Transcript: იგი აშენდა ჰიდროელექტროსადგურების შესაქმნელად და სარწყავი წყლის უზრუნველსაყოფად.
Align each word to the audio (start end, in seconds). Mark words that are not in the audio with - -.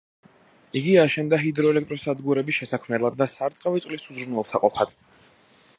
იგი 0.79 0.95
აშენდა 1.01 1.39
ჰიდროელექტროსადგურების 1.43 2.59
შესაქმნელად 2.61 3.21
და 3.21 3.29
სარწყავი 3.35 3.85
წყლის 3.87 4.13
უზრუნველსაყოფად. 4.15 4.99